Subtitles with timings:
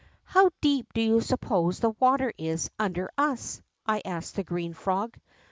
[0.01, 3.61] ^ How deep do you suppose the water is under us?'
[3.95, 5.15] I asked the green frog.